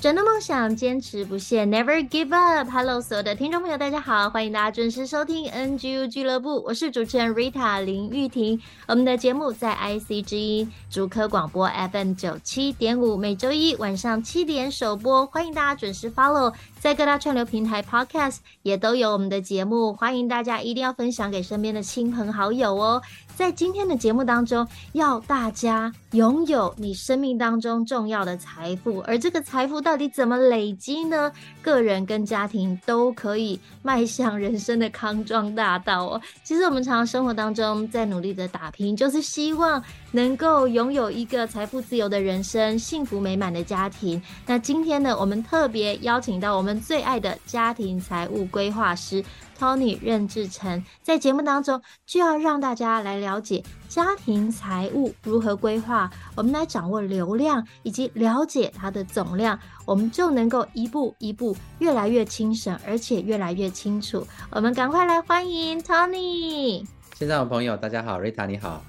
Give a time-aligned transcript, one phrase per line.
[0.00, 2.70] 真的梦想，坚持不懈，Never give up。
[2.70, 8.58] Hello，所有的听众朋友，大家好，欢迎大家准时收听 NGU 俱乐部，我是主持人 Rita 林玉婷。
[8.88, 16.54] 我们的节目在 IC 之音竹科广播 FM 九七点五，每周一晚上七点首播，欢迎大家准时 follow。
[16.80, 23.02] 在各大串流平台 Podcast 也都有我们的节目，欢迎大家一定要分享给身边的亲朋好友哦。
[23.36, 31.30] 在今天的节目当中，要大家拥有你生命当中重要的财富，而这个财富到底怎么累积呢？
[31.60, 36.20] 个人跟家庭都可以迈向人生的康庄大道哦。
[36.42, 39.82] 其实我们常常生活当中在努力的打拼，就是希望
[40.12, 44.20] 能够拥有一个财富自由的人生，幸福美满的家庭。
[44.46, 46.80] 那今天呢，我们特别邀请到我们。
[46.80, 49.22] 最爱的家庭财务规划师
[49.58, 64.26] Tony 任志诚，在节目当中就要让大家来了解家庭财务如何规划，我们来掌握流量以及了解它的总量，我们就能够一步一步越来越轻省，而且越来越清楚。
[64.50, 66.84] 我们赶快来欢迎 Tony。
[67.14, 68.82] 现场的朋友，大家好，Rita 你好。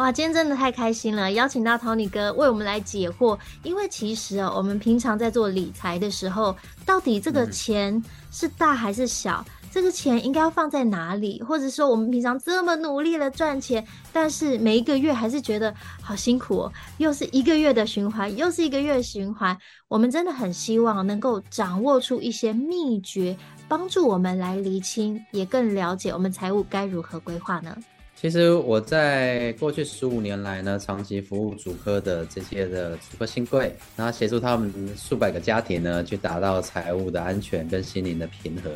[0.00, 1.30] 哇，今天真的太开心了！
[1.32, 9.44] 邀请到 Tony 哥为我们来解惑，因为其实啊，我们平常在做理财的时候，到底这个钱是大还是小？
[9.46, 11.42] 嗯、这个钱应该要放在哪里？
[11.42, 19.54] 或者说，我们平常这么努力的赚钱，但是每一个月还是觉得好辛苦哦，又是一个月的循环，又是一个月的循环。
[19.86, 23.36] 我们真的很希望能够掌握出一些秘诀，
[23.68, 27.76] 帮助我们来厘清，也更了解我们财务该如何规划呢？
[28.20, 38.70] 其实我在过去十五年来呢，长期服务主科的这些的主科新贵，然后协助他们数百个家庭呢，去达到财务的安全跟心灵的平和。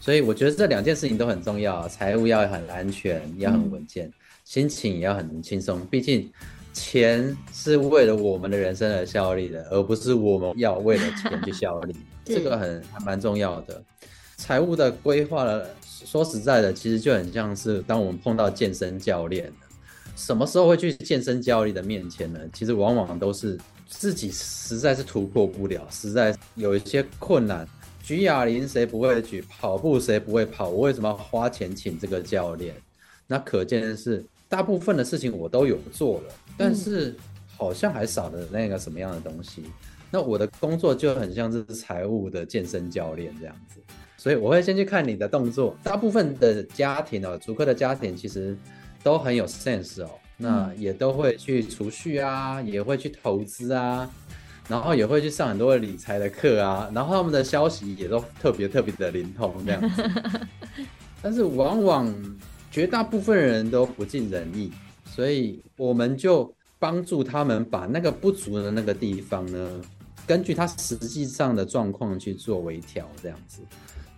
[0.00, 4.12] 所以我觉得这两件事情都很重要，财务要很安全，要很稳健，嗯、
[4.44, 5.84] 心情也要很轻松。
[5.90, 6.32] 毕竟
[6.72, 11.94] 钱是为了我们的人生而效力的，而不是我们要为了钱去效力。
[12.24, 13.82] 这个很还蛮重要的。
[14.38, 15.62] 财务的规划呢，
[16.04, 19.52] 说实在的，其实就很像是当我们碰到健身教练，
[20.16, 22.40] 什么时候会去健身教练的面前呢？
[22.52, 27.68] 其实往往都是自己实在是突破不了，实在有一些困难。
[28.02, 29.42] 举哑铃谁不会举？
[29.42, 30.68] 跑步谁不会跑？
[30.68, 32.74] 我为什么要花钱请这个教练？
[33.26, 37.14] 那可见的是，大部分的事情我都有做了，但是
[37.56, 39.64] 好像还少了那个什么样的东西。
[40.10, 43.80] 那我的工作就很像是财务的健身教练这样子。
[44.20, 45.74] 所以我会先去看你的动作。
[45.82, 48.54] 大部分的家庭哦，主客的家庭其实
[49.02, 54.10] 都很有 sense 哦，那也都会去储蓄啊，也会去投资啊，
[54.68, 60.10] 然后也会去上很多的理财的课啊，然后他们的消息也都特别特别的灵通这样子。
[61.22, 62.14] 但是往往
[62.70, 64.70] 绝大部分人都不尽人意，
[65.06, 69.80] 所以我们就帮助他们把那个不足的那个地方呢，
[70.26, 73.62] 根据他实际上的状况去做微调这样子。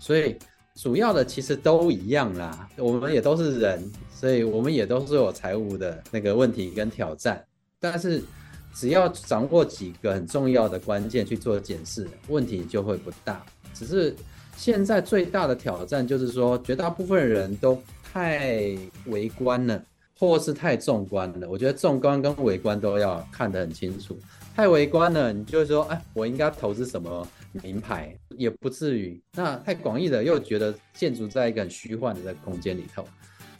[0.02, 0.36] 所以
[0.74, 7.40] 主要的其实都一样啦，我们也都是人，所以我们也都是有财务的那个问题跟挑战。
[7.78, 8.20] 但是
[8.74, 13.46] 只要掌握几个很重要的关键去做检视，问题就会不大。
[13.72, 14.12] 只是
[14.56, 18.76] 现在最大的挑战就是说，绝大部分人都太
[19.06, 19.80] 微观了，
[20.18, 21.48] 或是太纵观了。
[21.48, 24.18] 我觉得纵观跟微观都要看得很清楚。
[24.56, 27.24] 太微观了，你就会说，哎，我应该投资什么？
[27.62, 33.06] 名牌也不至于，那太广义的又觉得建筑在一个很虚幻的空间里头，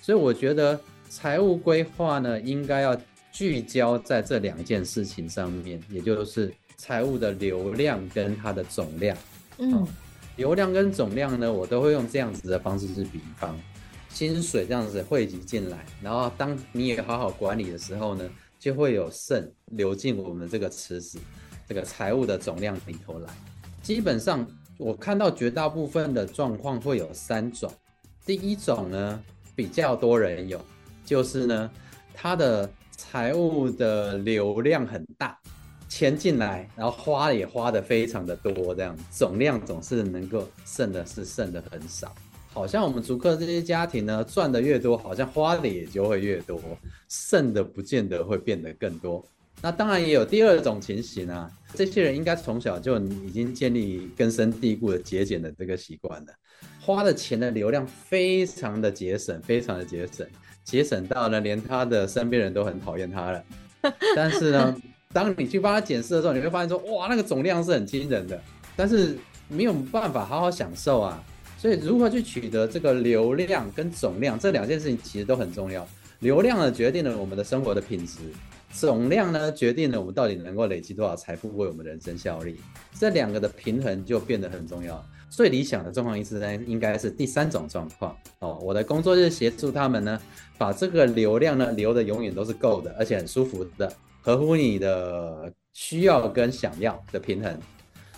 [0.01, 0.79] 所以我觉得
[1.09, 3.01] 财务规划呢，应该要
[3.31, 9.17] 聚焦在这两件事情上面，也就是财务的流量跟它的总量。
[9.59, 9.89] 嗯、哦，
[10.37, 13.57] 流量跟总量呢，我都会用这样子的方式去比方，
[14.09, 18.29] 薪水这样子汇集进来，然后当你也好好管理的时候呢，
[18.59, 21.21] 就会有肾流进我们这个池子，
[21.69, 23.31] 这个财务的总量里头来。
[23.83, 24.47] 基本上，
[24.83, 27.73] 我看到绝大部分的状况会有三种。
[28.27, 29.23] 第一种呢，
[29.55, 30.61] 比较多人有，
[31.05, 31.71] 就是呢，
[32.13, 35.39] 他的财务的流量很大，
[35.89, 42.13] 钱进来，然后花也花得非常的多，这样总量总是能够剩的是剩的很少。
[42.53, 46.61] 好像我们租客这些家庭呢，赚的越多，好像花的也就会越多，
[47.09, 49.25] 剩的不见得会变得更多。
[49.63, 56.33] 那当然也有第二种情形啊，这些人应该从小就已经建立根深蒂固的节俭的这个习惯了，
[56.81, 60.27] 花的钱的流量非常的节省，非常的节省，
[60.65, 63.45] 节省到呢连他的身边人都很讨厌他了。
[64.17, 64.77] 但是呢，
[65.13, 68.43] 当你去帮他检视的时候，你会发现说，哇，那个总量是很惊人的，
[68.75, 69.17] 但是
[69.49, 71.23] 没有办法好好享受啊。
[71.57, 75.87] 所以如何去取得这个流量跟总量这两件事情其实都很重要。
[76.19, 78.19] 流量呢决定了我们的生活的品质。
[78.73, 82.59] 总量呢，决定了我们到底能够累积多少财富，为我们人生效力。
[82.99, 85.05] 这两个的平衡就变得很重要。
[85.29, 88.59] 最理想的状况意思呢，应该是第三种状况哦。
[88.63, 90.21] 我的工作就是协助他们呢，
[90.59, 93.91] 把这个流量呢留的永远都是够的，而且很舒服的，
[94.21, 97.59] 合乎你的需要跟想要的平衡。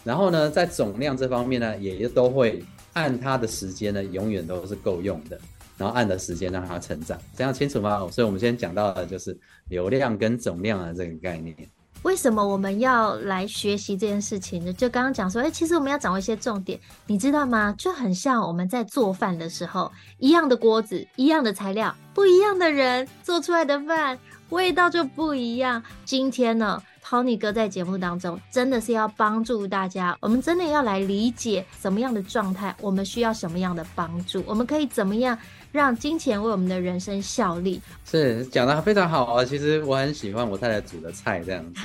[0.02, 2.64] 然后呢，在总量这方面呢，也都会
[2.94, 5.38] 按他的时间呢，永远都是够用的。
[5.76, 7.98] 然后按的时间让它成长，这样清楚吗？
[8.10, 9.36] 所以我们先讲到的就是
[9.68, 11.56] 流量跟总量的这个概念。
[12.02, 14.70] 为什么我们要来学习这件事情呢？
[14.74, 17.74] 就刚刚讲说，哎，其实我们要掌握一些重点，你知道吗？
[17.78, 24.18] 就很像我们在做饭的时候，一样的锅子，一样的材料，不一样的人做出来的饭，
[24.50, 25.82] 味道就不一样。
[26.04, 35.38] 今天呢，Tony 哥在节目当中真的是要帮助大家，我们真的要来理解什么样的状态，我们需要什么样的帮助，我们可以怎么样
[35.74, 37.82] 让金钱为我们的人生效力。
[38.08, 39.44] 是讲的非常好啊！
[39.44, 41.80] 其实我很喜欢我太太煮的菜这样子，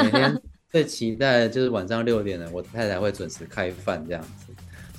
[0.00, 0.40] 每天
[0.70, 4.51] 最期待就是晚上六点了，我太太会准时开饭这样子。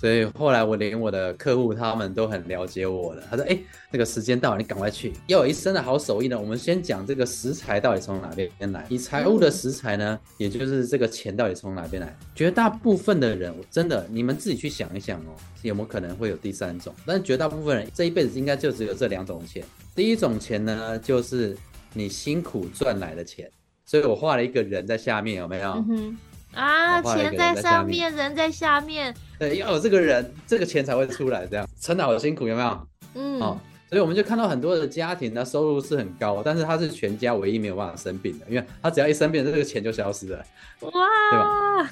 [0.04, 3.24] 所以后来我连我的客户他们都很了解我了。
[3.30, 3.58] 他说：“哎，
[3.90, 5.14] 那个时间到了，你赶快去。
[5.28, 6.38] 要有一身的好手艺呢。
[6.38, 8.86] 我们先讲这个食材到底从哪边来。
[8.90, 12.14] 以财务的食材呢，也就是这个钱到底从哪边来。
[12.36, 16.94] 绝大部分的人，真的，你们自己去想一想哦，有没有可能会有第三种？
[17.06, 19.64] 但绝大部分人这一辈子应该就只有这两种钱。
[19.96, 21.56] 第一种钱呢，就是
[21.94, 23.50] 你辛苦赚来的钱。
[23.86, 25.72] 所以我画了一个人在下面，有没有？
[25.88, 26.18] 嗯
[26.54, 29.14] 啊，钱在上面，人在下面。
[29.40, 31.46] 对，要有这个人，这个钱才会出来。
[31.48, 32.88] 这样，撑的好辛苦，有没有？
[33.16, 33.40] 嗯。
[33.40, 33.60] 好、哦，
[33.90, 40.46] 所以我们就看到很多的家庭呢，收入是很高，但是他是全家唯一没有办法生病的，因为他只要一生病，这个钱就消失了。
[40.82, 40.92] 哇，
[41.32, 41.92] 对吧？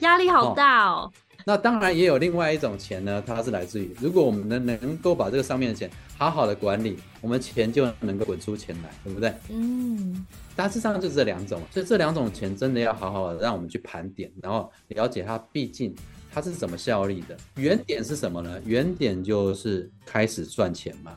[0.00, 1.10] 压力好大哦。
[1.10, 1.12] 哦
[1.48, 5.88] 那当然也有另外一种钱呢，它是来自于，如果我们能能够把这个上面的钱
[6.18, 9.32] 好好的管理，我们钱就能够滚出钱来，对不对？
[9.50, 10.26] 嗯，
[10.56, 15.94] 大致上就这两种，所以这两种钱真的要好好的让我们去盘点，然后了解它，毕竟
[16.32, 17.36] 它是怎么效力的。
[17.54, 18.60] 原点是什么呢？
[18.64, 21.16] 原点就是开始赚钱嘛。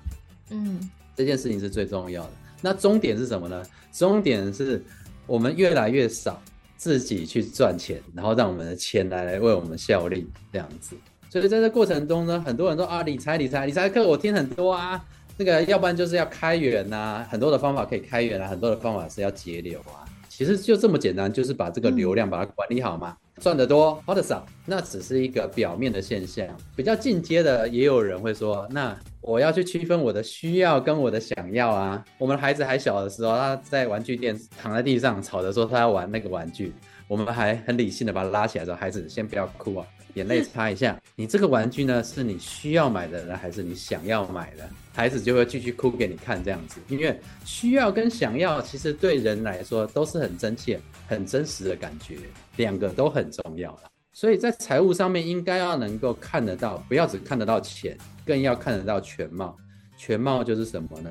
[0.52, 2.32] 嗯，这件事情是最重要的。
[2.62, 3.66] 那终点是什么呢？
[3.92, 4.80] 终点是
[5.26, 6.40] 我们越来越少。
[6.80, 10.96] 自己去赚钱，然后让我们的钱来来为我们效力，这样子。
[11.30, 15.04] 所以在这过程中呢，很多人都啊，理财理财理财课我听很多啊，
[15.36, 20.08] 那个要不然就是要开源呐，很多的方法可以开源啊，很多的方法是要节流啊。
[20.30, 23.16] 其实就这么简单，就是把这个流量把它管理好嘛。
[23.42, 26.46] 赚得多花得少，那只是一个表面的现象。
[26.76, 32.04] 比较进阶的，也有人会说，那我要去区分我的需要跟我的想要啊。
[32.18, 36.74] 我们孩子还小的时候，他在玩具店躺在地上吵着说他要玩那个玩具，
[37.08, 39.86] 我们还很理性的把他拉起来说，孩子先不要哭啊。
[40.16, 44.68] 眼泪擦一下，你这个玩具呢，是你需要买的呢，还是你想要买的？
[44.92, 46.82] 孩子就会继续哭给你看，这样子。
[46.88, 52.18] 因为需要跟想要，其实对人来说都是很真切、很真实的感觉，
[52.58, 53.82] 两个都很重要了。
[54.20, 59.56] 所以在财务上面，应该要能够看得到，不要只看得到钱，更要看得到全貌。
[59.96, 61.10] 全貌就是什么呢？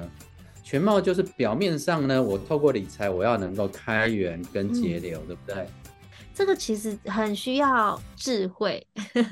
[0.62, 5.67] 全貌就是表面上呢，我透过理财，我要能够开源跟节流，嗯、对不对？
[6.35, 8.87] 这个其实很需要智慧，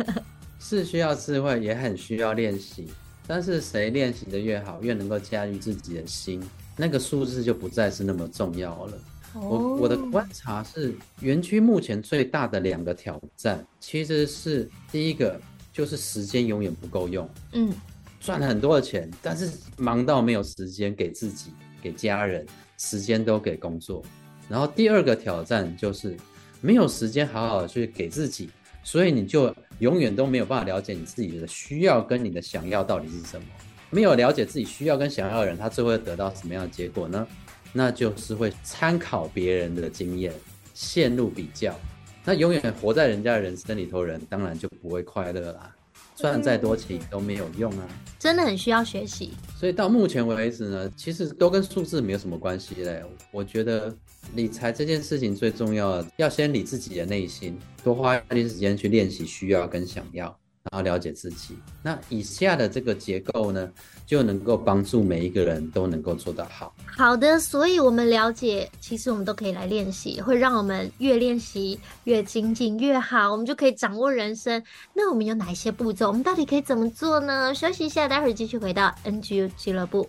[0.59, 2.89] 是需要智慧，也很需要练习。
[3.27, 6.43] 但是谁练习的越好，越能够驾驭自己的心，
[6.79, 8.99] 那个数字就不再是那么重要了。
[9.37, 15.41] 哦、我我的观察是，园区目前最大的两个挑战，其实是第一个
[15.73, 17.73] 就是时间永远不够用，嗯，
[18.21, 21.51] 赚了很多的钱，但是忙到没有时间给自己、
[21.83, 22.47] 给家人，
[22.79, 24.03] 时间都给工作。
[24.49, 26.17] 然后第二个挑战就是。
[26.63, 28.49] 没有时间好好的去给自己，
[28.83, 33.47] 所以你就永远都没有办法了解你自己的需要跟你的想要到底是什么。
[33.91, 37.25] 没有了解自己需要跟想要的人，他最后会得到什么样的结果呢？
[37.73, 40.33] 那就是会参考别人的经验，
[40.75, 41.79] 陷入比较，
[42.25, 45.73] 那永远活在人家的人生里头，人当然就不会快乐啦。
[46.15, 47.87] 赚再多钱都没有用啊！
[48.19, 49.35] 真的很需要学习。
[49.55, 53.05] 所以到目前为止呢，其实都跟数字没有什么关系嘞。
[53.31, 53.95] 我觉得
[54.35, 60.25] 理财这件事情最重要的，要先理自己的内心，多花一点时间去练习需要跟想要，
[60.71, 61.55] 然后了解自己。
[61.83, 63.71] 那以下的这个结构呢，
[64.07, 66.73] 就能够帮助每一个人都能够做到好。
[66.87, 74.63] 好的，所以我们了解，其实我们都可以来练习，会让我们越练习越精进越好，我们就可以掌握人生。
[74.95, 76.09] 那我们有哪一些步骤？
[76.09, 77.55] 我们到底可以怎么做呢？
[77.55, 80.09] 休息一下，待会儿继续回到 NGU 俱乐部。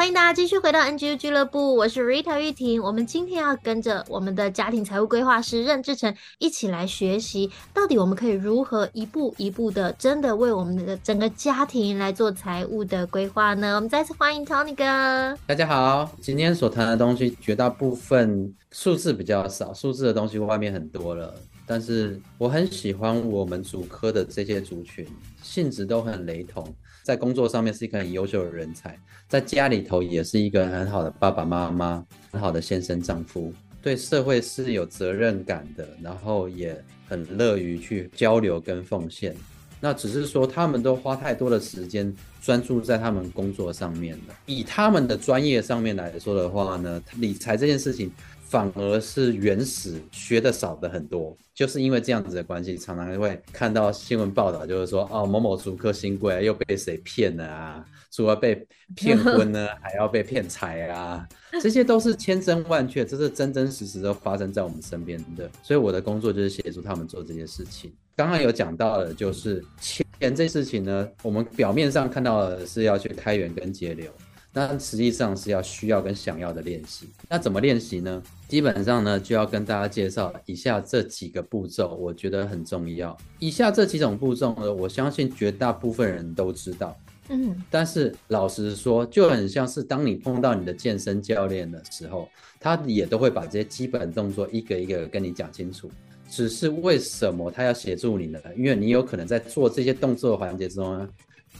[0.00, 2.82] 欢迎大家继续回到 NGU 俱乐部，我是 Rita 玉婷。
[2.82, 13.74] 我们今天要跟着我们的家庭财务规划师任志成一起来学习，到底我们可以如何一步一步的，真的为我们的整个家庭来做财务的规划呢？
[13.74, 15.36] 我们再次欢迎 Tony 哥。
[15.46, 21.34] 大家好，今天所谈的东西绝大部分数字比较少，数字的东西外面很多了，
[21.66, 25.06] 但是我很喜欢我们主科的这些族群，
[25.42, 26.74] 性质都很雷同。
[27.02, 33.52] 在工作上面是一个很优秀的人才，在家里头也是一个很好的爸爸妈妈，很好的先生丈夫，
[33.82, 39.34] 对社会是有责任感的，然后也很乐于去交流跟奉献。
[39.82, 44.34] 那只是说他们都花太多的时间专注在他们工作上面了。
[44.44, 48.12] 以他们的专业上面来说的话呢，理财这件事情。
[48.50, 57.86] 反而是原始学的少的很多，就是因为这样子的关系，常常会看到新闻报道，就是说哦，某某竹科新贵又被谁骗了啊？
[58.10, 58.66] 除了被
[58.96, 61.24] 骗婚呢， 还要被骗财啊？
[61.62, 65.48] 这些都是千真万确，这是真真实实的发生在我们身边的。
[65.62, 67.92] 所以我的工作就是协助他们做这些事情。
[68.16, 74.10] 刚刚有讲到的，就是钱这事情呢，我们表面上看到的是要去开源跟节流。
[74.52, 77.06] 那实际上是要需要跟想要的练习。
[77.28, 78.22] 那怎么练习呢？
[78.48, 83.16] 基本上呢，就要跟大家介绍以下这几个步骤，我觉得很重要。
[83.38, 86.96] 以下这几种步骤呢，我相信绝大部分人都知道。
[87.28, 92.28] 嗯，但是老实说，就很像是当你碰到你的健身教练的时候，
[92.58, 95.88] 他也都会把这些基本动作一个一个跟你讲清楚。
[96.28, 98.40] 只是为什么他要协助你呢？
[98.56, 101.08] 因为你有可能在做这些动作环节之中呢。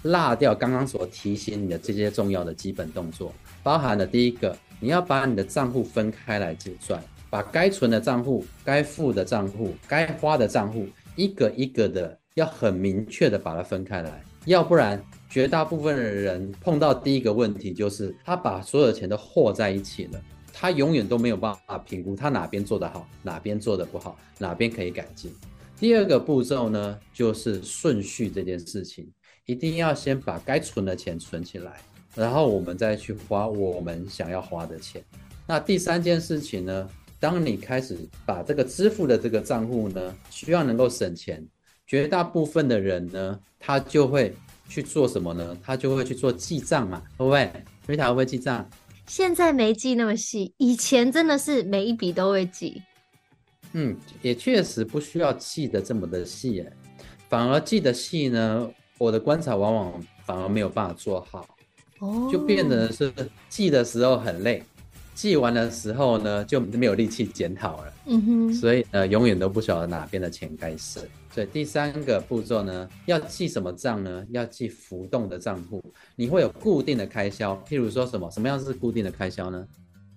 [0.02, 25.30] 落掉刚刚所提醒你的这些重要的基本动作，包含了第一个，你要把你的账户分开来结算，把该存的账户、该付的账户、该花的账户，一个一个的要很明确的把它分开来，要不然绝大部分的人碰到第一个问题就是他把所有钱都和在一起了，他永远都没有办法评估他哪边做得好，哪边做得不好，哪边可以改进。
[25.78, 29.06] 第二个步骤呢，就是顺序这件事情。
[29.46, 31.80] 一定要先把该存的钱存起来，
[32.14, 35.02] 然后我们再去花我们想要花的钱。
[35.46, 41.44] 那第三件事情呢，当你开始把这个支付的这个账户呢，需要能够省钱，
[41.86, 44.32] 绝大部分的人呢，他就会
[44.68, 45.56] 去做什么呢？
[45.62, 47.50] 他就会去做记账嘛，会不会？
[47.86, 48.68] 瑞塔会不会记账？
[49.08, 52.80] 现在没记那么细，以前真的是每一笔都会记。
[53.72, 56.64] 嗯，也确实不需要记得这么的细，
[57.28, 58.70] 反而记得细呢。
[59.00, 59.94] 我的观察往往
[60.26, 61.48] 反而没有办法做好，
[62.00, 63.10] 哦，就变得是
[63.48, 64.62] 记的时候很累，
[65.14, 71.02] 记完的时候呢就没有力气检讨了，嗯哼，所以呃永远都不晓得哪边的钱该省。
[71.34, 74.22] 所以第三个步骤呢，要记什么账呢？
[74.32, 75.82] 要记浮动的账户，
[76.14, 78.30] 你会有固定的开销，譬如说什么？
[78.30, 79.66] 什么样是固定的开销呢？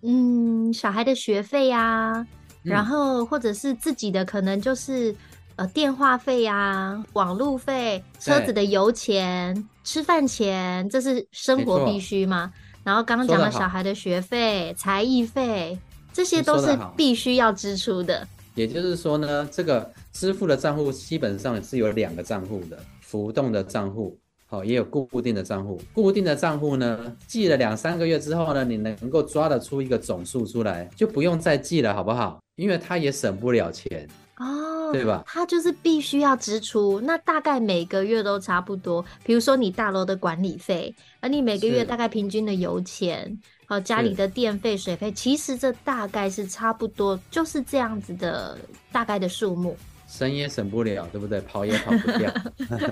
[0.02, 1.82] 嗯，小孩的学费呀，
[2.18, 2.28] 啊，
[2.64, 5.16] 然后或者是自己的，可能就是。
[5.56, 12.52] 呃，电话费呀、啊，网路费，车子的油钱，吃饭钱，这是生活必须吗？
[12.84, 15.78] 然后刚刚讲了小孩的学费、才艺费，
[16.12, 18.28] 这些都是必须要支出的。
[18.56, 24.18] 也就是说呢，这个支付的账户基本上是有两个账户的，浮动的账户，
[24.48, 25.80] 好，也有固定的账户。
[25.94, 32.40] 固定的账户呢，记了两三个月之后呢，你能够抓得出一个总数出来，就不用再记了，好不好？
[32.56, 34.08] 因为他也省不了钱。
[34.44, 35.24] 哦，对吧？
[35.26, 39.04] 它就是必须要支出，那大概每个月都差不多。
[39.24, 48.58] 比如说你大楼的管理费，而你每个月大概平均的油钱，好，家里的电费、水费，其实这大概是差不多，就是这样子的
[48.92, 49.78] 大概的数目。
[50.08, 51.42] 省也省不了，对不对？
[51.42, 52.32] 跑也跑不掉。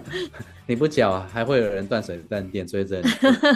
[0.66, 3.10] 你不缴，还会有人断水断电追着你。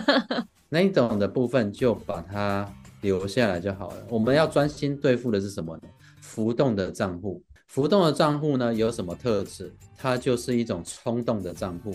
[0.70, 2.72] 那一种的部分就把它
[3.02, 4.06] 留下来就好了。
[4.10, 5.84] 我们要专心对付的是什么呢？
[6.22, 7.42] 浮动的账户。
[7.76, 9.70] 浮动的账户呢，有什么特质？
[9.98, 11.94] 它就是一种冲动的账户，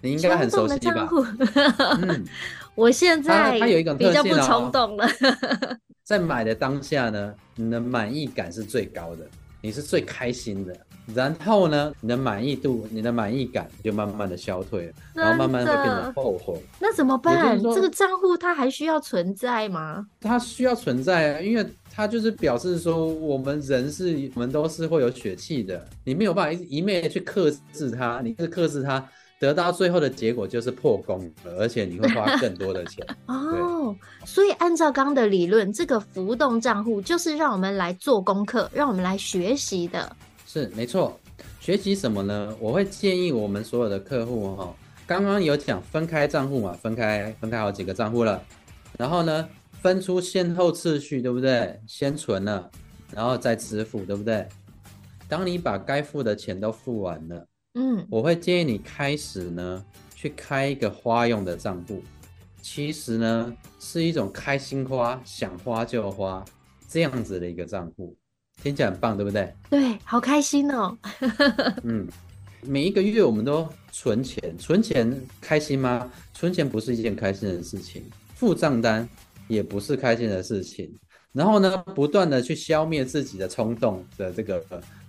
[0.00, 1.08] 你应该很熟悉吧？
[2.00, 2.24] 嗯，
[2.76, 5.04] 我现在它有一种比较不冲动了。
[6.04, 9.26] 在买的当下呢，你的满意感是最高的，
[9.66, 10.72] 你是最开心的。
[11.12, 16.60] 然后呢，你的满意度、你的满意感就慢慢的消退了，然后慢慢会变得后悔。
[16.80, 17.60] 那怎么办？
[17.60, 20.06] 这个账户它还需要存在吗？
[20.20, 29.04] 它需要存在，因为它就是表示说，我们人是，我们都是会有血气的，你没有办法一一昧去克制它，你是克制它，
[29.38, 33.06] 得到最后的结果就是破功了，而且你会花更多的钱。
[33.26, 40.16] 哦，所以按照刚刚的理论，这个浮动账户就是让我们来做功课，让我们来学习的。
[40.46, 41.18] 是没错，
[41.60, 42.54] 学习什么呢？
[42.58, 44.74] 我会建议我们所有的客户哈，
[45.06, 48.42] 刚刚有讲分开账户嘛，分开分开好几个账户了，
[48.96, 49.46] 然后呢，
[49.82, 51.78] 分出先后次序，对不对？
[51.86, 52.70] 先存了，
[53.12, 54.48] 然后再支付，对不对？
[55.28, 62.02] 当你把该付的钱都付完了，嗯，我会建议你开始呢去开一个花用的账户，
[62.62, 66.42] 其实呢是一种开心花，想花就花
[66.88, 68.16] 这样子的一个账户。
[68.62, 69.54] 听起来很棒，对不对？
[69.68, 70.96] 对，好开心哦。
[71.84, 72.08] 嗯，
[72.62, 76.10] 每一个月我们都存钱，存钱开心吗？
[76.32, 78.02] 存钱不是一件开心的事情，
[78.34, 79.06] 付账单
[79.46, 80.90] 也不是开心的事情。
[81.34, 84.64] 然后呢，不断的去消灭自己的冲动的这个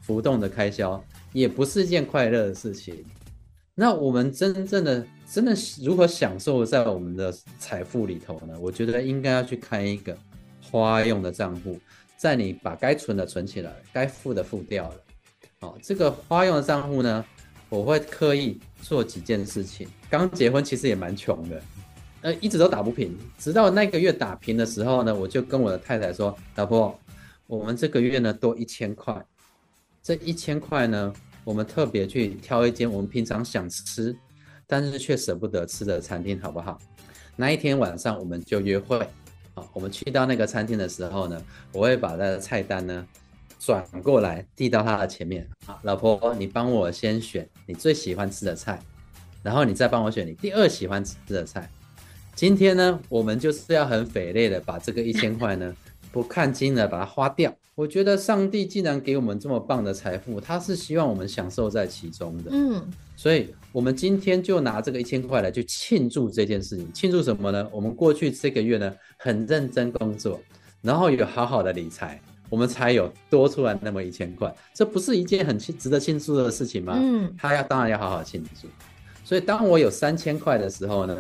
[0.08, 3.04] 浮动的开销，也不是一件快乐的事情。
[3.76, 8.58] 那我们真正的真的如何享受在我们的财富里头呢？
[8.58, 10.18] 我觉得应该要去开一个
[10.72, 11.78] 花用的账户。
[12.16, 14.96] 在你把该存的存起来，该付的付掉了，
[15.60, 17.24] 哦，这个花用的账户呢，
[17.70, 19.88] 我会刻意做几件事情。
[20.10, 21.62] 刚结婚其实也蛮穷的，
[22.22, 27.00] 呃，一直都打不平，直到那个月打平的时候呢，我就跟我的太太说：“老婆，
[27.46, 29.24] 我们这个月呢多一千块，
[30.08, 31.12] 这一千块呢，
[31.44, 34.18] 我们特别去挑一间我们平常想吃，
[34.66, 36.80] 但是却舍不得吃的餐厅，好不好？
[37.36, 39.06] 那一天晚上我们就约会。”
[39.54, 43.06] 好我们去到那个餐厅的时候呢，我会把那个菜单呢
[43.60, 45.46] 转过来递到他的前面。
[45.66, 48.80] 好，老婆，你帮我先选你最喜欢吃的菜，
[49.44, 51.70] 然后你再帮我选你第二喜欢吃的菜。
[52.34, 55.76] 今天呢，我们就是要很匪类的把这个一千块呢，
[56.14, 57.54] 不看金额把它花掉。
[57.78, 62.50] 我觉得上帝既然给我们这么棒的财富，他是希望我们享受在其中的。
[62.52, 62.84] 嗯，
[63.16, 66.92] 所以我们今天就拿这个一千块来去庆祝这件事情。
[66.92, 67.70] 庆祝什么呢？
[67.72, 70.40] 我们过去这个月呢，很认真工作，
[70.82, 74.52] 然后有好好的理财，我们才有多出来那么一千块。
[74.74, 76.98] 这不是一件很值得庆祝的事情吗？
[77.00, 78.68] 嗯，他要当然要好好庆祝。
[79.24, 81.16] 所以当我有三千块的时候呢，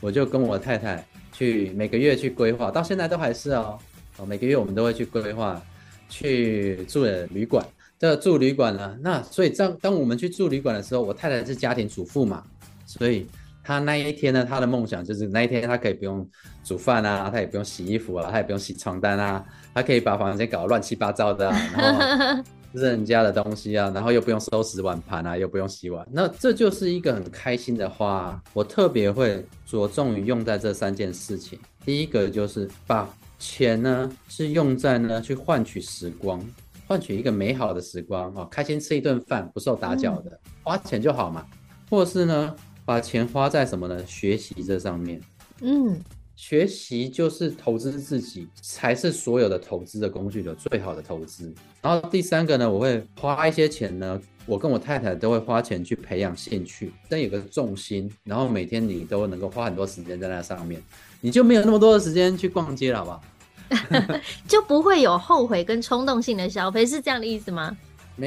[0.00, 3.76] 我就跟我太太去每个月去规划，到现在都还是哦。
[4.18, 5.60] 哦，每个月我们都会去规划。
[6.08, 7.66] 去住了旅馆，
[7.98, 12.42] 这住旅馆呢，那所以当当我们去住旅馆的时候，我太太是家庭主妇嘛，
[12.86, 13.26] 所以
[13.62, 16.28] 她那一天呢，她的梦想就是那一天她可以不用
[16.64, 21.94] 煮饭啊，她也不用洗衣服啊，她也不用洗床单啊，她可以把房间搞得乱七八糟的啊，然
[22.36, 22.44] 后
[22.76, 28.40] 是人家的东西啊，然后又不用收拾碗盘啊，又不用洗碗，那这就是一个很开心的花。
[28.52, 33.08] 我特别会着重于用在这三件事情，第一个就是把。
[33.38, 36.42] 钱呢是用在呢去换取时光，
[36.86, 41.44] 换取一个美好的时光哦，开心吃一顿饭不受打搅的，嗯，花钱就好嘛。
[41.90, 44.02] 或是呢把钱花在什么呢？
[44.06, 45.20] 学习这上面，
[45.60, 46.00] 嗯，
[46.36, 51.52] 学习就是投资自己，才是所有的投资的工具的最好的投资。
[51.80, 60.80] 然后第三个呢，我会花一些钱呢，我跟我太太都会花钱去培养兴趣，但有个重心，然后每天你都能够花很多时间在那上面。
[61.22, 64.20] 你就没有那么多的时间去逛街了，好不好？
[64.46, 67.74] 就不会有后悔跟冲动性的消费，是这样的意思吗？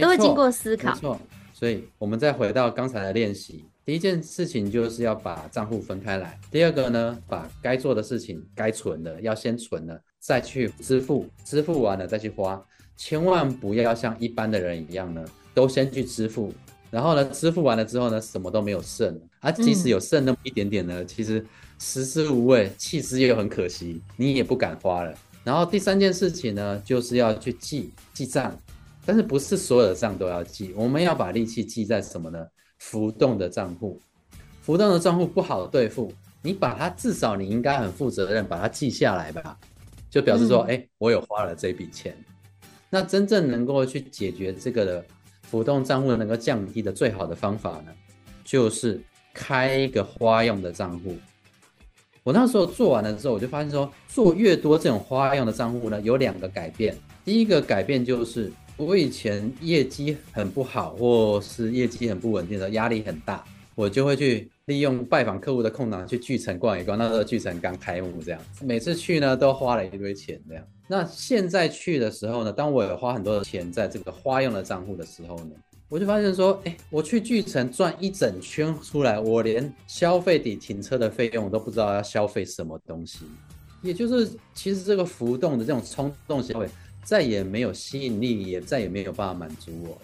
[0.01, 0.93] 都会经过思考。
[0.95, 1.21] 没错，
[1.53, 6.39] 所以我们再回到刚才的练习，第一件事情就是要把账户分开来。
[6.51, 12.63] 第二个呢，把该做的事情、该存的要先存了，再去支付，支付完了再去花。
[12.95, 15.25] 千万不要像一般的人一样呢，
[15.55, 16.53] 都先去支付，
[16.91, 19.19] 然后呢，支付完了之后呢，什么都没有剩。
[19.39, 21.43] 啊，即使有剩那么一点点呢，嗯、其实。
[21.79, 25.17] 食之无味，弃之又很可惜，你也不敢花了。
[25.43, 28.55] 然后第三件事情呢，就是要去记记账，
[29.03, 32.45] 但是不是所有的账都要记，我们要把力气记在什么呢？
[32.79, 34.01] 浮动的账户，
[34.61, 36.11] 浮动的账户不好对付，
[36.41, 39.57] 你把它至少你应该很负责任，把它记下来吧，
[40.09, 42.17] 就表示说，哎、嗯，我有花了这笔钱。
[42.89, 45.05] 那真正能够去解决这个的
[45.43, 47.91] 浮动账户能够降低的最好的方法呢，
[48.43, 48.99] 就是
[49.33, 51.15] 开一个花用的账户。
[52.23, 56.97] 我那时候做完了之后，我就发现说，做越多这种花样的账户呢，有两个改变。
[57.23, 63.43] 第一个改变就是，我以前业绩很不好，或是业绩很不稳定的压力很大，
[63.75, 66.97] 我就会去利用拜访客户的空档去巨城逛一逛。
[66.97, 70.63] 那时候巨城刚开幕，这样，每次去呢都花了一堆钱这样。
[70.87, 75.51] 那现在去的时候呢，当我有花很多的钱在这个花用的账户的时候呢，
[75.89, 83.25] 我就发现说，哎，我去巨城转一整圈出来，我连消费抵停车的费用我都不知道要消费什么东西。
[83.81, 86.67] 也就是，其实这个浮动的这种冲动消费
[87.03, 90.01] 再也没有吸引力，也再也没有办法满足我了。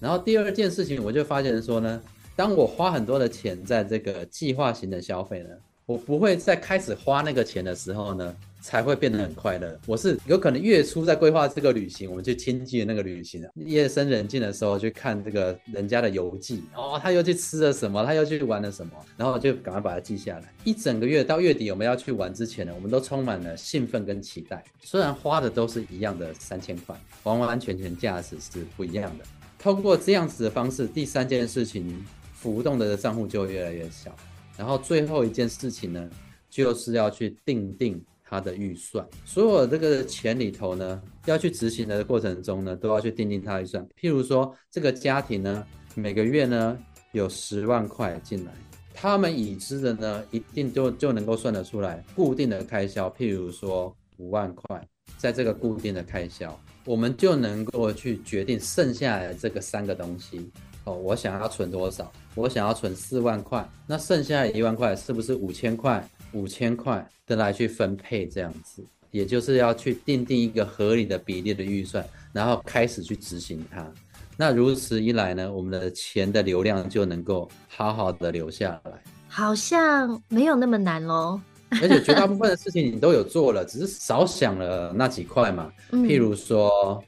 [0.00, 2.00] 然后第二件事情，我就发现说呢，
[2.36, 5.50] 当我花很多的钱在这个计划型的消费呢，
[5.86, 8.36] 我不会在开始花那个钱的时候呢。
[8.68, 9.80] 才会变得很快乐。
[9.86, 20.52] 我是有可能月初在规划这个旅行，我们去亲近那个旅行，夜深人静的时候去看这个人家的游记，哦，他又去吃了什么，他又去玩了什么，然后就赶快把它记下来。
[20.64, 24.62] 一整个月到月底我们要去玩之前呢，我们都充满了兴奋跟期待。
[24.82, 29.24] 虽然花的都是一样的三千块，完完全全价值是不一样的。
[29.58, 32.04] 通过这样子的方式，第三件事情，
[32.34, 34.14] 浮动的账户就越来越小。
[34.58, 36.10] 然后最后一件事情呢，
[36.50, 38.04] 就是要去定定。
[38.28, 43.82] 他的预算，所有这个钱里头呢，要去执行的过程中呢，都要去定定他预算。
[43.98, 46.78] 譬如说，这个家庭呢，每个月呢
[47.12, 48.52] 有十万块进来，
[48.92, 53.08] 他们已知的呢，一定就就能够算得出来固定的开销。
[53.18, 54.86] 譬如说五万块，
[55.16, 60.50] 在这个固定的开销，我们就能够去决定剩下来的这个三个东西。
[60.84, 62.12] 哦，我想要存多少？
[62.34, 66.06] 我想要存四万块，那剩下一万块是不是五千块？
[66.32, 73.90] 五千块的来去分配，这样子，也就是要去定定一个合理的比例的预算，然后开始去执行它。
[74.36, 78.92] 那如此一来呢，我们的钱的流量就能够好好的留下来。
[79.28, 81.40] 好像没有那么难喽。
[81.82, 85.72] 而且绝大部分的事情你都有做了，只是少想了那几块嘛。
[85.90, 87.02] 譬如说，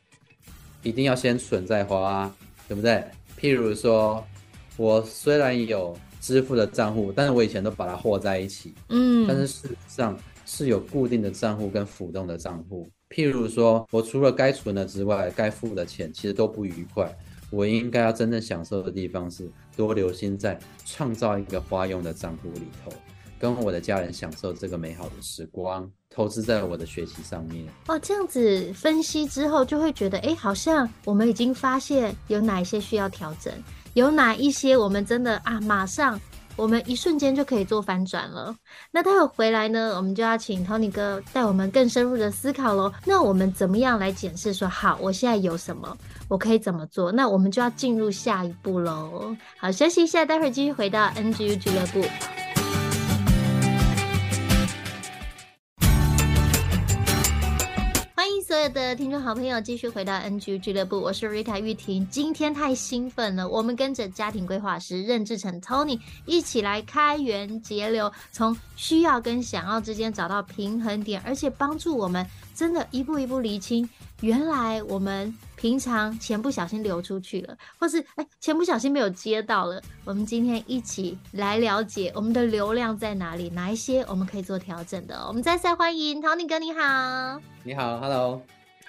[0.82, 2.30] 一定要先存再花，
[2.68, 3.04] 对不对？
[3.38, 4.24] 譬如说，
[4.76, 5.96] 我虽然有。
[6.20, 12.88] 支付的账户，但是我以前都把它和在一起，嗯，但是事实上是有固定的账户跟浮动的账户。
[13.08, 17.12] 譬如说，我除了该存的之外，该付的钱其实都不愉快。
[17.50, 22.92] 我应该要真正享受的地方是多留心在创造一个花用的账户里头，
[23.40, 27.66] 跟我的家人享受这个美好的时光，投资在我的学习上面。
[27.88, 33.52] 哦，这样子分析之后，就会觉得，哎，好像我们已经发现有哪一些需要调整。
[33.94, 36.20] 有哪一些我们真的啊，马上
[36.56, 38.54] 我们一瞬间就可以做反转了？
[38.90, 42.92] 那待会回来呢，我们就要请 Tony 哥带我们更深入的思考喽。
[43.04, 45.96] 那我们怎么样来检视说，好，我现在有什么，
[46.28, 47.10] 我可以怎么做？
[47.12, 49.34] 那我们就要进入下一步喽。
[49.58, 52.39] 好，休息一下，待会儿继续回到 NGU 俱乐部。
[58.62, 62.06] 有的听众好朋友，继续回到 NG 俱乐部，我是 Rita 玉婷。
[62.10, 72.26] 今天太兴奋了，我们跟着家庭规划师任志成 Tony 一起来开源节流，从需要跟想要之间找到平衡点，而且帮助我们
[72.60, 73.88] 真的一步一步厘清，
[74.20, 75.34] 原来我们。
[75.56, 79.78] 平常钱不小心流出去了，或是哎，钱不小心没有接到了。
[80.06, 85.22] 我们今天一起来了解我们的流量在哪里，哪一些我们可以做调整的。
[85.28, 88.40] 我们再次欢迎 Tony 哥，你好，你好，Hello。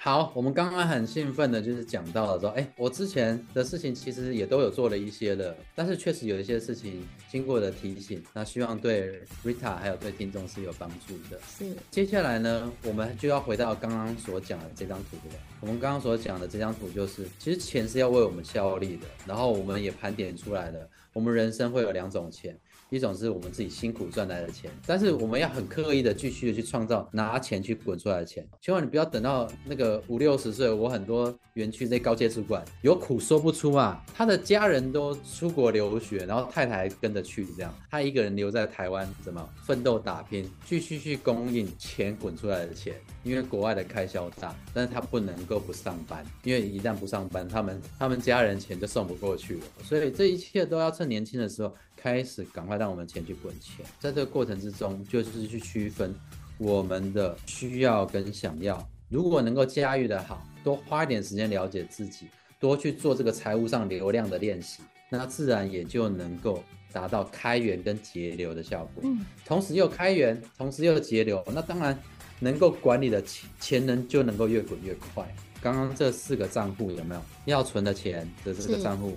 [0.04, 11.38] 好，我们刚刚很兴奋的，就是讲到了说，哎，我之前的事情其实也都有做了一些的，但是确实有一些事情经过的提醒，那希望对 Rita 还有对听众是有帮助的。
[11.46, 15.36] 是，接下来呢，我们就要回到刚刚所讲的这张图，了？
[15.60, 20.80] 我们刚刚所讲的这张图就是，其实钱是要为我们效力的，然后我们也盘点出来了，
[21.12, 22.58] 我们人生会有两种钱。
[22.92, 28.46] 一种是我们自己辛苦赚来的钱，但是我们要很刻意的继续的去创造拿钱去滚出来的钱。
[28.60, 42.94] 千万你不要等到那个五六十岁，我很多园区这高阶主管有苦说不出啊，他的家人都出国留学，然后太太跟着去，这样他一个人留在台湾，怎么奋斗打拼，继续去供应钱滚出来的钱。
[43.24, 49.60] 因为国外的开销大，但是他不能够不上班，因为一旦不上班，他们他们家人钱就送不过去了。
[49.82, 51.74] 所以这一切都要趁年轻的时候。
[52.02, 56.12] 开始赶快让我们钱去滚钱，在这个过程之中，就是去区分
[56.58, 58.84] 我们的需要跟想要。
[59.08, 62.26] 如果能够驾驭得好，多花一点时间了解自己，
[62.58, 69.04] 多去做这个财务上流量的练习，那自然也就能够达到开源跟节流的效果。
[69.04, 71.96] 嗯，同时又开源，同时又节流，那当然
[72.40, 75.24] 能够管理的钱钱能就能够越滚越快。
[75.60, 79.16] 刚刚这四个账户有没有要存的钱的这个账户，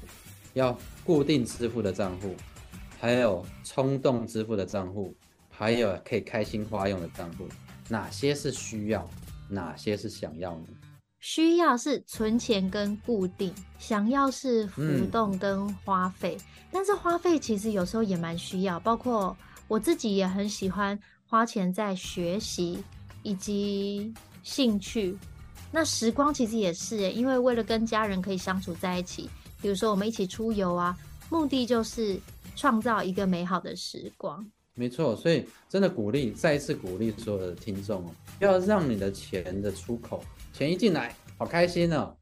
[0.53, 2.35] 要固定支付的账户？
[3.05, 5.13] 还有冲动支付的账户，
[5.51, 7.47] 还有可以开心花用的账户，
[7.87, 9.07] 哪些是需要，
[9.47, 10.65] 哪些是想要呢？
[11.19, 16.35] 需要是存钱跟固定，想要是浮动跟花费。
[16.35, 16.41] 嗯、
[16.71, 19.37] 但是花费其实有时候也蛮需要，包括
[19.67, 22.83] 我自己也很喜欢花钱在学习
[23.21, 25.15] 以及兴趣。
[25.71, 29.29] 那时光其实也是，因为为了跟家人可以相处在一起，
[29.61, 30.97] 比如说我们一起出游啊，
[31.29, 32.19] 目的就是
[32.55, 34.45] 创造一个美好的时光。
[34.77, 42.13] 没错，所以真的鼓励，再一次鼓励所有的听众哦，要让你的钱的出口，钱一进来，好开心哦，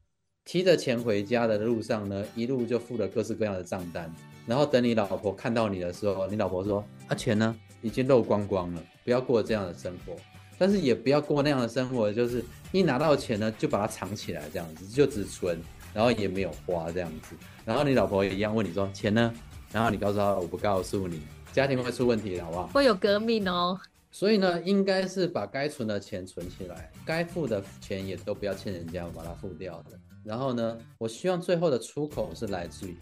[0.45, 4.13] 提着钱回家的路上呢，一路就付了各式各样的账单，
[4.45, 7.55] 然后等你老婆看到你的时候，你老婆说：“啊，钱呢？
[7.81, 10.15] 已经漏光光了，不要过这样的生活。”
[10.59, 15.59] 但是也不要过那样的生活，就是一拿到钱呢，就把它藏起来，这样子就只存，
[15.91, 19.33] 然后也没有花这样子，然后你老婆也一样问你说：“钱呢？”
[19.73, 21.19] 然后你告诉他：“我不告诉你。”
[21.51, 22.67] 家庭会出问题，好不好？
[22.67, 23.77] 会有革命哦。
[24.11, 29.99] 所以呢，应该是把该存的钱存起来，该付的钱也都不要欠人家，把它付掉的。
[30.23, 32.95] 然后呢，我希望最后的出口是来自于，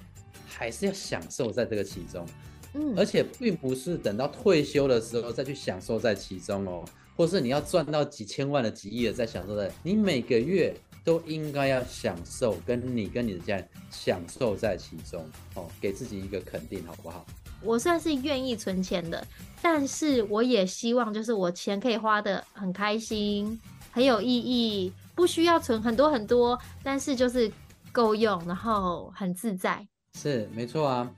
[0.47, 2.25] 还是要享受在这个其中。
[2.73, 6.85] 嗯，而且并不是等到退休的时候再去享受在其中哦，
[7.17, 10.73] 或是你要赚到几千万的、几亿的再享受在，你每个月
[11.03, 17.25] 都应该要享受，跟你跟你的家人享受在其中哦，给自己一个肯定，好不好？
[17.63, 19.25] 我算是愿意存钱的，
[19.61, 23.59] 但是我也希望就是我钱可以花的很开心，
[23.91, 27.51] 很有意义，不需要存很多很多，但是就是
[27.91, 29.87] 够用，然后很自在。
[30.17, 31.11] 是，没错啊，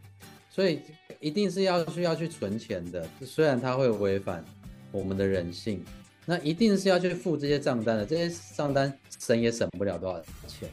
[0.49, 0.81] 所以
[1.21, 4.43] 一定是要需要去存钱的，虽然它会违反
[4.91, 5.83] 我们的人性，
[6.25, 10.69] 那一定是要去付这些账单的，这些账单省也省不了多少钱，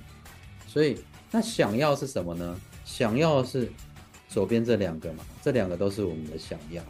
[0.66, 0.98] 所以
[1.30, 2.60] 那想要是什么呢？
[2.84, 3.70] 想要是。
[4.32, 6.80] 左边这两个嘛，这两个都是我们的想要。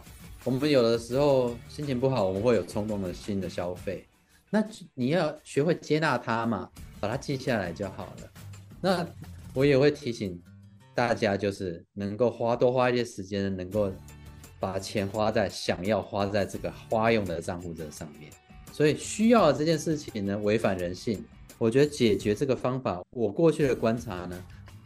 [0.44, 4.07] 我们有的时候心情不好，我们会有冲动的新的消费。
[4.51, 6.68] 那你要学会接纳它嘛，
[7.01, 8.31] 把它记下来就好了。
[8.79, 9.09] 那
[9.55, 10.38] 我也会提醒
[10.94, 13.90] 大家，就是能够花多花一些时间，能够
[14.59, 18.31] 把钱花在想要花在这个花用的账户这上面。
[18.73, 21.25] 所以需要这件事情呢，违反人性。
[21.59, 24.43] 我觉得解决这个方法，我过去的观察呢。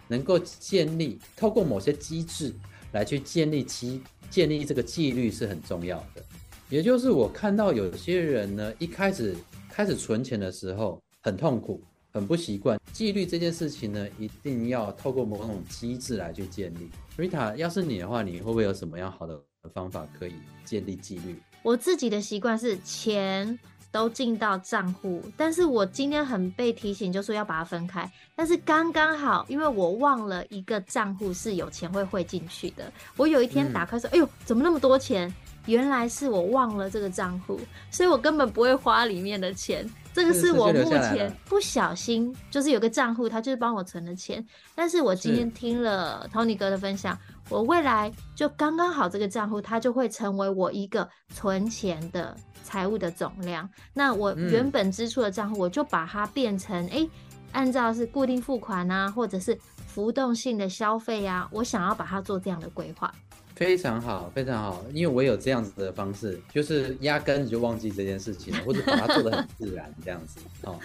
[0.06, 2.52] 能够建立透过某些机制
[2.92, 6.22] 来去建立机建立这个纪律是很重要的。
[6.68, 9.34] 也就是我看到有些人呢，一开始
[9.70, 11.80] 开始存钱的时候很痛苦，
[12.12, 16.90] 很不习惯纪律这件事情呢，一定要透过某种机制来去建立。
[17.16, 19.42] Rita，要是你的话，你会不会有什么样好的
[19.72, 20.34] 方法可以
[20.66, 21.34] 建立纪律？
[21.62, 23.58] 我自己的习惯是钱。
[23.94, 28.10] 都进到账户，但是我今天很被提醒，就说要把它分开。
[28.34, 32.92] 但是刚刚好，因为我忘了一个账户是有钱会汇进去的。
[33.16, 35.32] 我有一天打开说：“嗯、哎呦，怎么那么多钱？”
[35.66, 39.88] 原来是我忘了这个账户，所以我根本不会花里面的钱。
[40.12, 44.44] 这个是我目前不小心，就是有个账户，他就是帮我存了钱。
[44.74, 47.16] 但是我今天听了 Tony 哥的分享，
[47.48, 52.36] 我未来就刚刚好这个账户，它就会成为我一个存钱的。
[52.64, 57.10] 财务的总量，那我原本支出的账户，我就把它变成哎、嗯欸，
[57.52, 63.14] 按照是固定付款啊，或者是浮动性的消费啊，我想要把它做这样的规划。
[63.54, 70.40] 非常好，非常好，因为我有这样子的方式，就是压根你就忘记这件事情了，或者把它做得很自然这样子。
[70.62, 70.80] 哦，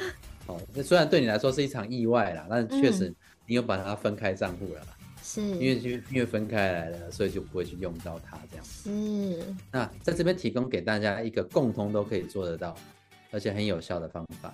[0.45, 3.11] 哦，那虽然对你来说是一场意外啦，但确实
[3.47, 4.81] 你有把它分开账户了。
[5.31, 8.65] 是，因为就因为分开来了，所以就不会去用到它这样。
[8.65, 12.75] 是，那在这边提供给大家一个共同都可以做得到，
[13.29, 14.51] 而且很有效的方法，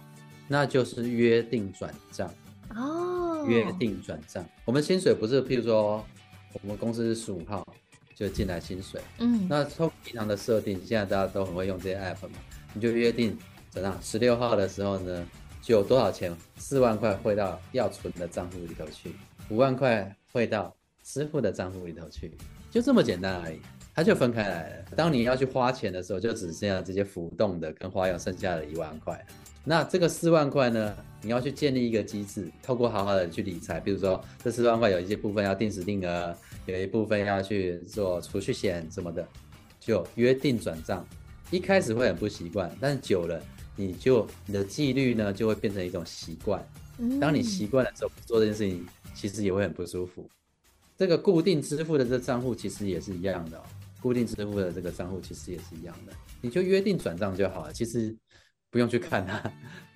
[0.50, 2.30] 那就是约定转账。
[2.76, 6.06] 哦，约定转账，我们薪水不是，譬如说
[6.52, 7.66] 我们公司是十五号
[8.14, 12.38] 就进来薪水，嗯，那从平常的设定，现在大家都很会用这些 app 嘛，
[12.74, 13.38] 你就约定
[13.70, 15.26] 怎样，十六号的时候呢，
[15.62, 19.16] 就有多少钱，四万块汇到要存的账户里头去，
[19.48, 20.14] 五万块。
[20.36, 22.36] 汇到支付的账户里头去，
[22.70, 23.58] 就这么简单而已，
[23.94, 24.86] 它就分开来了。
[24.94, 29.26] 当你要去花钱的时候，就只剩下这些浮动的跟花用剩下的一万块。
[29.64, 39.26] 那这个四万块呢，你要去建立一个机制，透过好好的去理财，比如说这四万块有一些部分要定时定额，有一部分要去做储蓄险什么的，
[39.80, 41.08] 就约定转账。
[41.50, 43.42] 一开始会很不习惯，但是久了，
[43.78, 46.62] 你就你的纪律呢就会变成一种习惯。
[47.22, 48.86] 当你习惯了之后，做这件事情。
[49.16, 50.30] 其实也会很不舒服。
[50.98, 53.62] 这个固定支付的这账户其实也是一样的，
[54.02, 57.74] 固定支付的这个账户其实也是一样的，你就约定转账就好了。
[57.74, 58.16] 其实
[58.70, 59.52] 不用去看它，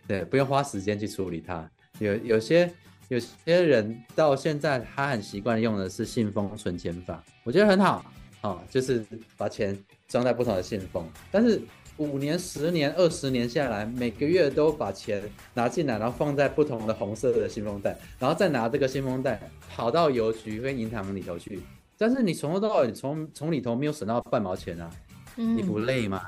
[0.08, 1.70] 对，不用花时间去处理它。
[2.00, 2.74] 有有些
[3.10, 8.06] 有些人到现在他很习惯用的是信封存钱法，我觉得很好
[8.42, 9.06] 哦，就是
[9.38, 9.78] 把钱
[10.08, 11.10] 装在不同的信封。
[11.32, 11.62] 但是
[12.00, 15.22] 五年、十年、二十年下来，每个月都把钱
[15.54, 21.62] 拿进来，然后放在不同的红色的信封袋，然后再拿这个信封袋跑到邮局跟银行里头去。
[21.98, 24.90] 但是你从头到尾，从从里头没有省到半毛钱啊！
[25.36, 26.22] 嗯、你不累吗？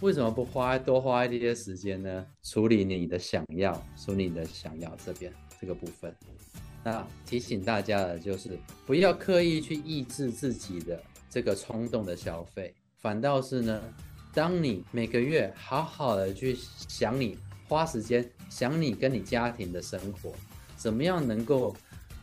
[0.00, 2.26] 为什么不花多花一些时间呢？
[2.42, 6.12] 处理你的想要，处理你的想要这边这个部分。
[6.82, 13.80] 那提醒大家的就是，不要刻意去抑制自己的这个冲动的消费，反倒是呢。
[14.34, 16.56] 当你每个月好好的去
[16.88, 17.36] 想你
[17.68, 20.32] 花时间想你跟你家庭的生活，
[20.76, 21.74] 怎么样能够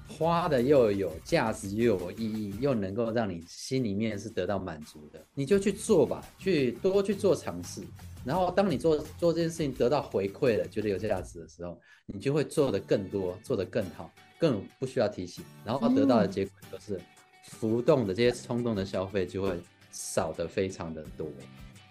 [0.08, 7.84] 花的又有价值又有意义，又能够让你心里面是得到满足的，你就去做吧，去多去做尝试。
[8.26, 15.44] 然后当你做做这件事情得到回馈了，觉得有价值的时候，你就会做得更多，做得更好，更不需要提醒。
[15.64, 17.00] 然后得到的结果就是
[17.44, 19.58] 浮动的这些冲动的消费就会
[19.92, 21.28] 少得非常的多。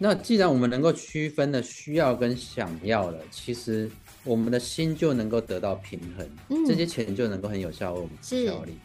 [0.00, 3.90] 那既然我们能够区分了需要跟想要了，其实
[4.22, 8.78] 我们的心就能够得到平衡，嗯、这些钱就能够很有效为我们效力。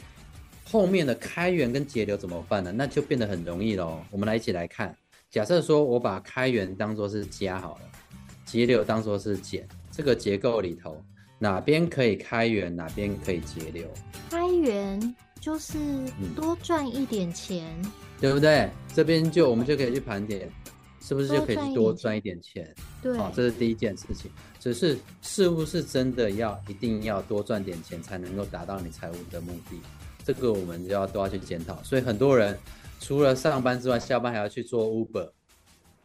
[0.65, 2.71] 后面的开源跟节流怎么办呢？
[2.71, 3.99] 那就变得很容易喽。
[4.09, 4.95] 我们来一起来看，
[5.29, 7.81] 假设说我把开源当做是加好了，
[8.43, 10.99] 节流当做是减，这个结构里头
[11.37, 13.87] 哪边可以开源，哪边可以节流？
[14.31, 15.77] 开源就是
[16.35, 18.67] 多赚一点钱，嗯、对不对？
[18.95, 20.49] 这边就我们就可以去盘点。
[21.05, 22.73] 是不是就可以多赚一点钱？
[23.01, 24.31] 对，好，这是第一件事情。
[24.57, 29.75] 只是是不是真的要一定要多赚点钱才能够达到你财务的目的？
[30.23, 31.77] 这个我们就要都要去检讨。
[31.83, 32.57] 所以很多人
[33.01, 35.29] 除了上班之外，下班还要去做 Uber，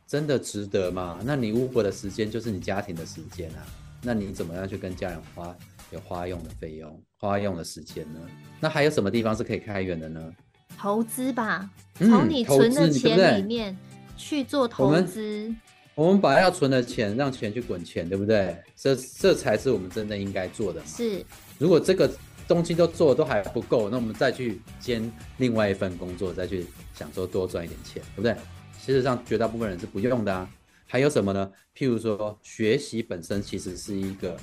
[0.05, 1.21] 真的值得吗？
[1.25, 3.63] 那你 Uber 的时间就是你家庭的时间啊，
[4.03, 5.57] 那你怎么样去跟家人花
[5.93, 8.19] 有花用的费用、花用的时间呢？
[8.59, 10.33] 那还有什么地方是可以开源的呢？
[10.77, 13.73] 投资吧，从你存的钱里面。
[13.73, 13.79] 嗯
[14.19, 15.55] 去做投资，
[15.95, 18.55] 我们把要存的钱让钱去滚钱，对不对？
[18.77, 20.87] 这这才是我们真的应该做的嘛。
[20.87, 21.25] 是，
[21.59, 22.11] 如果这个
[22.47, 28.35] 东西都做都还不够，那我们再去兼另外一份工作，再去想说多赚一点钱，对不对？
[28.79, 30.51] 事实上，绝大部分人是不用的啊。
[30.87, 31.51] 还有什么呢？
[31.77, 34.37] 譬如说，学习本身其实是一个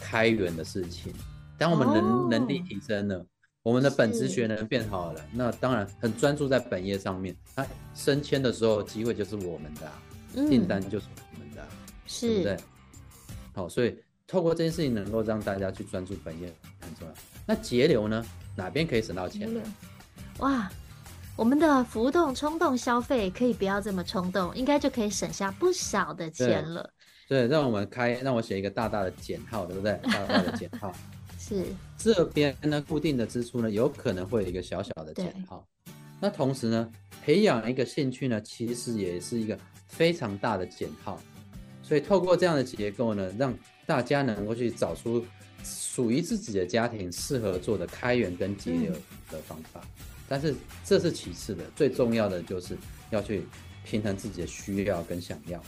[0.00, 1.12] 开源的事情。
[1.58, 3.24] 当我们能、哦、能力提升了。
[3.62, 7.34] 我们的本职学能变好了，那当然很专注在本业上面。
[7.54, 10.02] 那升迁的时候，机会就是我们的、啊，
[10.34, 11.68] 订、嗯、单就是我们的、啊，
[12.06, 12.56] 是对不对？
[13.54, 13.96] 好，所以
[14.26, 17.14] 透过这件事情，能够让大家去专注本业很重要。
[17.46, 18.24] 那节流呢？
[18.56, 19.48] 哪边可以省到钱？
[20.38, 20.70] 哇，
[21.36, 26.90] 我们的浮动冲动消费可以不要这么冲动，应该就可以省下不少的钱了。
[27.28, 29.98] 对，让我们开，让我写一个大大的减号，对不对？
[30.02, 30.92] 大大的减号。
[31.52, 35.64] 是这边呢，固定的支出呢，有可能会有一个小小的减号。
[36.20, 36.90] 那同时呢，
[37.24, 41.20] 培养一个兴趣呢，其实也是一个非常大的减号。
[41.82, 43.52] 所以透过这样的结构呢，让
[43.86, 45.24] 大家能够去找出
[45.64, 48.92] 属于自己的家庭适合做的开源跟节流
[49.30, 49.80] 的方法。
[49.82, 50.04] 嗯。
[50.28, 52.78] 但是这是其次的，最重要的就是
[53.10, 53.44] 要去
[53.84, 55.62] 平衡自己的需要跟想要。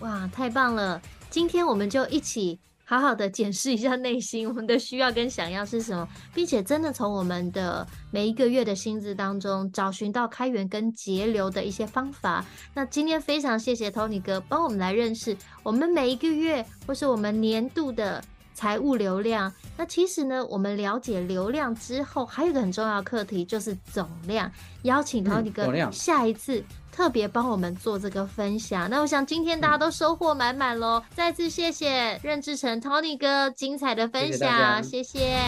[0.00, 1.00] 哇，太棒了！
[1.30, 2.58] 今天我们就一起。
[2.84, 12.44] 好好的检视一下内心，我们的需要跟想要是什么，并且真的从我们的每一个月的薪资当中找寻到开源跟节流的一些方法。
[12.74, 19.50] 那今天非常谢谢 Tony 哥帮我们来认识我们每一个月或是我们年度的财务流量。
[19.78, 24.50] 那其实呢，我们了解流量之后，还有一个很重要的课题就是总量。
[24.82, 26.62] 邀请 Tony 哥下一次。
[26.92, 31.02] 特别帮我们做这个分享，那我想今天大家都收获满满喽！
[31.16, 35.40] 再次谢谢任志成 Tony 哥精彩的分享，谢谢。